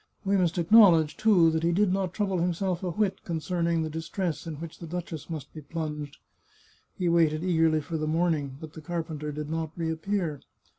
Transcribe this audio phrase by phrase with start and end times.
[0.25, 4.09] We must acknowledge, too, that he did not trouble himself a whit concerning the dis
[4.09, 6.17] tress in which the duchess must be plunged.
[6.97, 10.41] He waited eagerly for the morning, but the carpenter did not reappear.